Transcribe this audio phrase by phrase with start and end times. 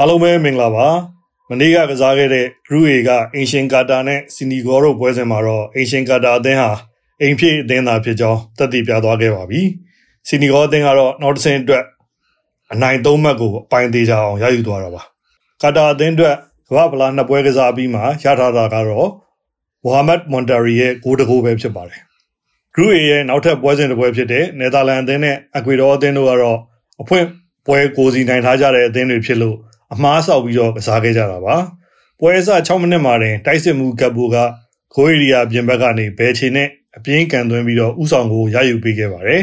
[0.00, 0.88] အားလုံးပဲမင်္ဂလာပါ
[1.50, 6.70] မနေ့ကကစားခဲ့တဲ့ Group A ကအင်ရှင်ကာတာနဲ့စီနီဂေါတို့ပွဲစဉ်မှာတော့အင်ရှင်ကာတာအသင်းဟာ
[7.20, 9.60] အိမ်ဖြစ်အသင်းသာဖြစ်ကြောင်းသက်သေပြသွားခဲ့ပါပြီ
[10.28, 11.84] စီနီဂေါအသင်းကတော့နောက်တစ်ဆင့်အတွက်
[12.72, 15.02] အနိုင်သုံးမှတ်ကိုအပိုင်သေးကြအောင်ရယူသွားတာပါ
[15.62, 16.36] ကာတာအသင်းအတွက်
[16.68, 19.10] ကမ္ဘာဖလားနှစ်ပွဲကစားပြီးမှရထားတာကတော့
[19.82, 22.00] မိုဟာမက်မွန်တာရီရဲ့ဂိုးတကိုးပဲဖြစ်ပါတယ်
[22.74, 26.58] Group A ရဲ့နောက်ထပ်ပွဲစဉ်တစ်ပွဲဖြစ်တဲ့နယ်သာလန်အသင်းနဲ့အကွေဒေါအသင်းတို့ကတော့
[27.02, 27.26] အဖွင့်
[27.66, 29.56] ပွဲကိုစီနိုင်ထားကြတဲ့အသင်းတွေဖြစ်လို့
[29.92, 31.56] အမားဆောက်ပြီးတော့ကစားခဲ့ကြတာပါ
[32.18, 34.36] ပွဲအစ6မိနစ်မှာတင်တိုက်စစ်မှုကပ်ဘူက
[34.94, 39.42] ဂိုးရီယာပြင်ဘက်ကနေဘယ်ချေနဲ့အပြင်းကန်သွင်းပြီးတော့ဥဆောင်ကိုရယူပေးခဲ့ပါတယ်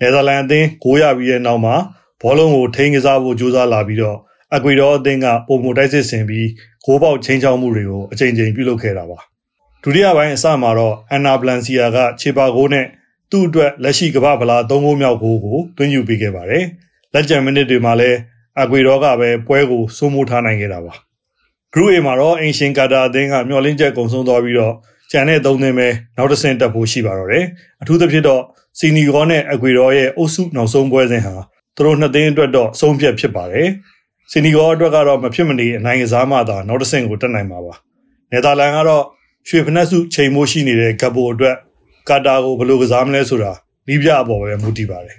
[0.00, 1.74] နယ်သာလန်အသင်းဂိုးရပြီးတဲ့နောက်မှာ
[2.22, 4.18] ဘောလုံးကိုထိန်းကစားဖို့ကြိုးစားလာပြီးတော့
[4.56, 6.48] အကွေဒေါအသင်းကပုံမတိုက်စစ်ဆင်ပြီး
[6.84, 9.18] ဂိုးပေါက်ချင်းချောင်းမှုတွေကိုအချိန်ချင်းပြုလုပ်ခဲ့တာပါ
[9.82, 12.86] ဒုတိယပိုင်းအစမှာတော့အန်နာဘလန်စီယာကခြေပါဂိုးနဲ့
[13.30, 16.64] သူ့အတွက်လက်ရှိကမ္ဘာဗလာ၃ဂိုးမြောက်ဂိုးကိုတွင်းယူပေးခဲ့ပါတယ်
[17.12, 18.18] လက်ကျန်မိနစ်တွေမှာလည်း
[18.62, 20.94] အကွေတော့ကပဲပွဲကိုစိုးမိုးထားနိုင်ခဲ့တာပါ
[21.72, 24.74] Group A မှာတော့အင်ရှင်ကာတာအသင်းကမျှော်လင့်ချက်ကုံဆုံးသွားပြီးတော့
[25.10, 27.44] ကျန်တဲ့သုံးသင်းပဲနောက်တစ်ဆင့်တက်ဖို့ရှိပါတော့တယ်
[27.82, 28.42] အထူးသဖြင့်တော့
[28.78, 31.34] စီနီဂေါနဲ့အကွေတော့ရဲ့အုပ်စုနောက်ဆုံးပွဲစဉ်ဟာ
[31.76, 33.68] သူတို့နှစ်သင်းအတွက်တော့အဆုံးဖြတ်ဖြစ်ပါတယ်
[34.30, 37.74] စီနီဂေါအတွက်ကတော့မဖြစ်မနေအနိုင်ကစားမှသာနောက်တစ်ဆင့်ကိုတက်နိုင်မှာပါ
[38.30, 39.04] နယ်သာလန်ကတော့
[39.48, 41.56] ရွှေဖနက်စုချိန်မိုးရှိနေတဲ့ဂပ်ဘိုအတွက်
[42.08, 43.52] ကာတာကိုဘယ်လိုကစားမလဲဆိုတာ
[43.88, 45.16] နီးပြအပေါ်ပဲမူတည်ပါတယ်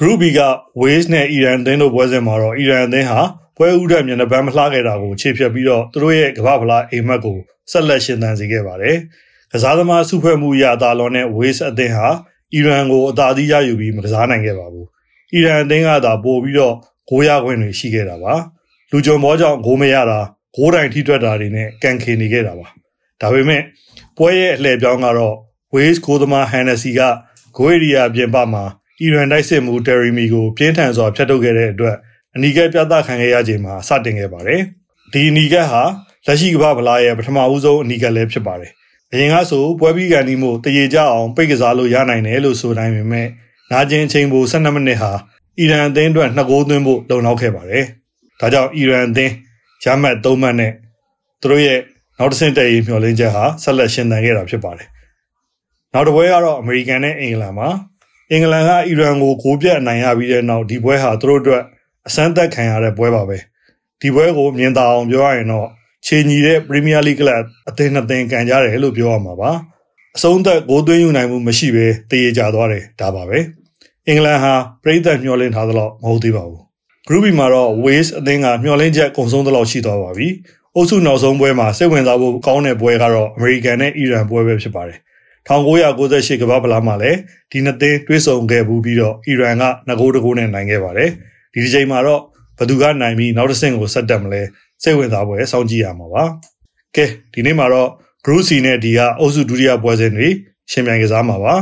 [0.00, 0.40] Group B က
[0.80, 3.20] Wales နဲ့ Iran အသင်းတို့ပွဲစဉ်မှာတော့ Iran အသင်းဟာ
[3.56, 7.36] ပွဲဥဒက်မျက်နှာပန်းမလှခဲ့တာကိုခြေဖြတ်ပြီးတော့သူတို့ရဲ့ကမ္ဘာဖလားအိမ်မက်ကို
[7.70, 8.96] ဆက်လက်ရှင်သန်စေခဲ့ပါတယ်။
[9.52, 12.08] ကစားသမားစုဖွဲ့မှုရအသာလွန်တဲ့ Wales အသင်းဟာ
[12.54, 14.86] အီရန်ကိုအသာစီးရယူပြီးမကစားနိုင်ခဲ့ပါဘူး။
[15.34, 16.74] အီရန်အသင်းကသာပို့ပြီးတော့
[17.08, 18.34] ဂိုးရခွင့်တွေရှိခဲ့တာပါ။
[18.90, 20.20] လူကြုံဘောကြောင့်ဂိုးမရတာ
[20.56, 22.66] ဂိုးတိုင်ထိထွက်တာတွေနဲ့ကန်ခေနေခဲ့တာပါ။
[23.20, 23.62] ဒါပေမဲ့
[24.16, 25.36] ပွဲရဲ့အလှည့်ပြောင်းကတော့
[25.74, 27.00] Wales ဂိုးသမား Hennessy က
[27.56, 28.64] ဂိုးရီယာပြင်ပမှာ
[29.00, 31.96] အီရန်တိုက်စစ်မှုတယ်ရီမီကိုပြင်းထန်စွာဖျက်ထုတ်ခဲ့တဲ့အတွက်
[32.34, 34.60] အနီကက်ပြသခံခဲ့ရချိန်မှာစတင်ခဲ့ပါတယ်။
[35.12, 35.82] ဒီအနီကက်ဟာ
[36.26, 38.70] လက်ရှိကမ္ဘာဗလာရဲ့ပထမဦးဆုံးအနီကက်လည်းဖြစ်ပါတယ်။
[39.12, 43.26] အရင်ကဆိုပွဲပြီးကန်ဒီမို့တရေကြအောင်ပိတ်ကစားလို့ရနိုင်တယ်လို့ဆိုနိုင်ပေမဲ့
[43.70, 45.12] နာကျင်ချိန်ပို12မိနစ်ဟာ
[45.58, 47.84] အီရန်အသင်းအတွက်နှစ်ဂိုးသွင်းဖို့လုံလောက်ခဲ့ပါတယ်။
[48.40, 49.32] ဒါကြောင့်အီရန်အသင်း
[49.84, 50.72] ရမှတ်3မှတ်နဲ့
[51.40, 51.80] သူတို့ရဲ့
[52.18, 54.88] နောက်တစ်ဆင့်တည်ရေးမျှော်လင့်ချက်ဟာဆက်လက်ရှင်သန်ခဲ့တာဖြစ်ပါတယ်။
[55.92, 57.68] နောက်တစ်ပွဲကတော့အမေရိကန်နဲ့အင်္ဂလန်မှာ
[58.32, 61.62] အင်္ဂလန်ကအီရန်ကိုဂိုးပြတ်အနိုင်ရပြီးတဲ့နောက်ဒီပွဲဟာသူတို့အတွက်
[62.08, 63.38] အစမ်းသက်ခံရတဲ့ပွဲပါပဲ
[64.00, 65.68] ဒီပွဲကိုမြင်သာအောင်ပြောရရင်တော့
[66.06, 69.50] ခြေညီတဲ့ပရီးမီးယားလိကလပ်အသင်းနှစ်သင်းကန်ကြတယ်လို့ပြောရမှာပါ
[70.16, 73.38] အဆုံးသက်ဂိုးသွင်းယူနိုင်မှုမရှိဘဲတည်ရကြသွားတယ်ဒါပါပဲ
[74.06, 76.62] အင်္ဂလန်ဟာပြည်သက်မျှော်လင့်ထားသလောက်မဟုတ်သေးပါဘူး
[77.08, 80.28] Group B မှာတော့ Wales အသင်းကမျှော်လင့်ချက်ကုန်ဆုံးသလောက်ရှိသွားပါပြီ
[80.74, 84.98] အုပ်စုနောက်ဆုံးပွဲမှာစိတ်ဝင်စားဖို့ကောင်းတဲ့ပွဲကတော့ American နဲ့ Iran ပွဲပဲဖြစ်ပါတယ်
[85.46, 87.18] 1998ကမ္ဘာဖလားမှာလည်း
[87.50, 91.10] ဒီနှစ်သင်းတွဲဆုံခဲ့ဘူးပြီးတော့အီရန်ကငကိုးတကိုးနဲ့နိုင်ခဲ့ပါတယ်
[91.52, 92.22] ဒီဒီချိန်မှာတော့
[92.58, 94.42] ဘသူကနိုင်ပြီးနောက်တစ်ဆင့်ကိုဆက်တက်မလဲ
[94.82, 96.24] စိတ်ဝင်စားပွဲစောင့်ကြည့်ရမှာပါ
[96.96, 97.90] ကဲဒီနေ့မှာတော့
[98.24, 100.28] Group C နဲ့ဒီကအုပ်စုဒုတိယပွဲစဉ်တွေ
[100.70, 101.54] ရှင်ပြိုင်ကစားမှာပါ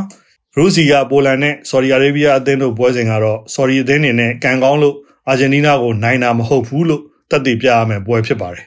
[0.55, 4.97] Group C ကပိုလန်နဲ့ Saudi Arabia အသင်းတို့ပွဲစဉ်ကတော့ Saudi အသင်းနေနဲ့ကန်ကောင်းလို့
[5.29, 8.65] အာဂျင်တီးနားကိုနိုင်တာမဟုတ်ဘူးလို့သက်သေပြရမယ်ပွဲဖြစ်ပါတယ်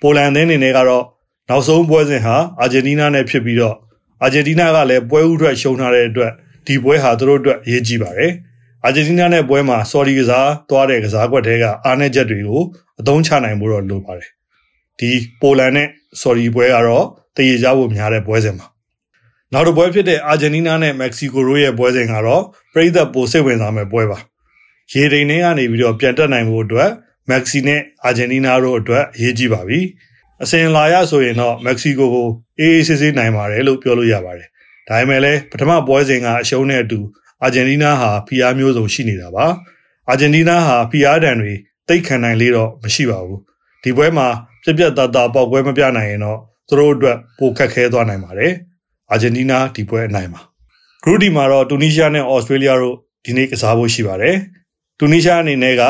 [0.00, 1.04] ပိုလန်အသင်းနေနဲ့ကတော့
[1.48, 3.76] နောက်ဆုံးပွဲစဉ်ဟာအာဂျင်တီးနားနဲ့ဖြစ်ပြီးတော့
[4.22, 6.32] အာဂျင်တီးနားကလည်းပွဲဥထွက်ရှုံးထားတဲ့အတွက်
[6.66, 8.32] ဒီပွဲဟာသူတို့အတွက်အရေးကြီးပါတယ်။
[8.84, 12.62] အာဂျင်တီးနားနဲ့ပွဲမှာဆော်ဒီကစားသွားတဲ့ကစားကွက်တွေကအားနည်းချက်တွေကို
[13.00, 14.28] အသုံးချနိုင်ဖို့တော့လိုပါတယ်။
[14.98, 15.10] ဒီ
[15.40, 15.88] ပိုလန်နဲ့
[16.20, 18.66] ဆော်ဒီပွဲကတော့တည်ရကြဖို့များတဲ့ပွဲစဉ်ပါ။
[19.52, 22.42] နောက်တစ်ပွဲဖြစ်တဲ့အာဂျင်တီးနားနဲ့မက္ကဆီကိုတို့ရဲ့ပွဲစဉ်ကတော့
[22.72, 24.18] ပြည်သက်ပိုစိတ်ဝင်စားမယ့်ပွဲပါ။
[24.92, 26.90] ရေဒိန်တွေကနေပြီးတော့ပြန်တက်နိုင်ဖို့အတွက်
[27.30, 29.80] မက္ကဆီနဲ့အာဂျင်တီးနားတို့အတွက်အရေးကြီးပါပြီ။
[30.42, 32.28] အစဉ်လာရဆိုရင်တော့မက္ကဆီကိုကို
[32.58, 34.48] အေးအေးဆေးဆေးနိုင်ပါတယ်လို့ပြောလို့ရပါတယ်။
[34.88, 37.00] ဒါပေမဲ့လည်းပထမပွဲစဉ်ကအရှုံးနဲ့အတူ
[37.42, 39.46] အာဂျင်တီးနားဟာဖိအားမျိုးစုံရှိနေတာပါ။
[40.10, 41.52] အာဂျင်တီးနားဟာဖိအားဒဏ်တွေ
[41.88, 43.38] တိတ်ခံနိုင်လေတော့မရှိပါဘူး။
[43.82, 44.28] ဒီပွဲမှာ
[44.62, 48.52] ပြက်ပြက်သားသားပေါက်ပွဲမပြနိုင်ရင်တော့သူတို့အတွက်ပိုခက်ခဲသွားနိုင်ပါတယ်။
[49.10, 50.40] အာဂျင်တီးနားဒီပွဲအနိုင်ပါ။
[51.02, 54.36] ဂရုဒီမှာတော့တူနီးရှားနဲ့ဩစတြေးလျတို့ဒီနေ့ကစားဖို့ရှိပါတယ်။
[54.98, 55.82] တူနီးရှားအနေနဲ့က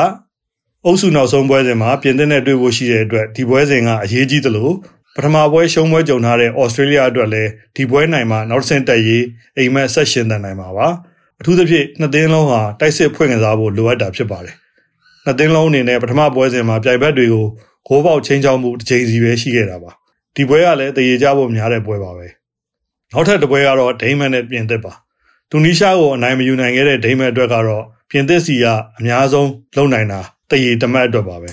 [0.85, 4.69] အုပ်စုနောက်ဆုံးပွဲစဉ်မှာပြင်သစ်နဲ့တွေ့ဖို့ရှိတဲ့အတွက်ဒီပွဲစဉ်ကအရေးကြီးသလို
[5.15, 9.25] ပထမပွဲရှုံးပွဲကြုံထားတဲ့ဩစတြေးလျအတွက်လည်းဒီပွဲနိုင်မှာနောက်ဆင့်တက်ရေး
[9.57, 10.87] အိမ်မက်ဆက်ရှင်တန်နိုင်မှာပါ
[11.39, 14.55] အထူးသဖြင့်နှစ်သင်းလုံးဟာတိုက်စစ်ဖွင့်ကစားဖို့လိုအပ်တာဖြစ်ပါတယ်
[15.25, 17.45] နှစ်သင်းလုံးအနေနဲ့ပထမပွဲစဉ်မှာပြိုင်ဘက်တွေကို
[17.87, 19.91] ဂိုးပေါက်ချင်းချောင်းမှုတစ်ချိန်စီပဲရှိခဲ့တာပါ
[20.35, 22.27] ဒီပွဲကလည်းတည်ရကြဖို့များတဲ့ပွဲပါပဲ
[23.11, 24.93] နောက်ထပ်တစ်ပွဲကတော့ဒိမန်နဲ့ပြင်သစ်ပါ
[25.49, 28.65] တူနီးရှားကိုအနိုင်မယူနိုင်ခဲ့တဲ့ဒိမန်အတွက်ကတော့ပြင်သစ်စီက
[28.99, 31.51] အများဆုံးလုံနိုင်တာ တရေတမတ်အတွက်ပါပဲ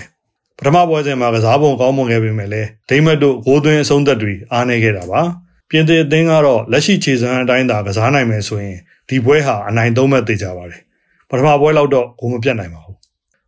[0.57, 5.21] ပထမပွဲစဉ်မှာကစားပုံကောင်းမွန်ခဲ့ပေမဲ့လည်းဒိမတ်တို့ဂိုးသွင်းအဆုံးသက်တွေအားနည်းခဲ့တာပါ
[5.69, 8.77] ပြင်သစ်အသင်းကတော့လက်ရှိခြေစမ်းအတိုင်းသာကစားနိုင်မယ်ဆိုရင်
[9.09, 10.81] ဒီပွဲဟာအနိုင်သုံးမဲ့သေးကြပါတယ်
[11.29, 12.97] ပထမပွဲလောက်တော့ဂိုးမပြတ်နိုင်ပါဘူး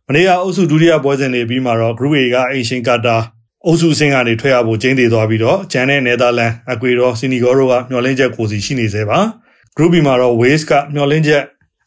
[0.06, 3.16] မနေ့ကအုပ်စုဒုတိယပွဲစဉ်တွေပြီးမှာတော့ Group A ကအင်ရှင်ကာတာ
[3.66, 9.18] အုပ်စုအဆင့်ကနေထွက်ရဖို့ကျင်းတည်သွားပြီးတော့ဂျန်နဲ့နယ်သာလန်အကွေရောစီနီဂေါတို့ကမျှော်လင့်ချက်ကိုစီရှိနေသေးပါ
[9.76, 11.42] Group B မှာတော့ Wales ကမျှော်လင့်ချက်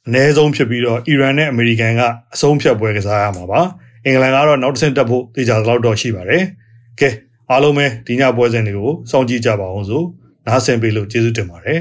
[0.07, 2.01] အနည်းဆုံးဖြစ်ပြီးတော့အီရန်နဲ့အမေရိကန်က
[2.33, 3.61] အဆုံးဖြတ်ပွဲကစားရမှာပါ
[4.05, 6.43] အင်္ဂလန်ကတော့နောက်တစ်ဆင့်တက်ဖို့တေချာတော့တော့ရှိပါတယ်
[6.99, 7.09] ကဲ
[7.49, 10.05] အားလုံးပဲဒီညပွဲစဉ်တွေကိုစောင့်ကြည့်ကြပါအောင်စို့
[10.47, 11.79] နားဆင်ပေးလို့ကျေးဇူးတင်ပါတယ်